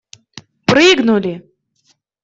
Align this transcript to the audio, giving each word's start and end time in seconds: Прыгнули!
Прыгнули! 0.69 1.33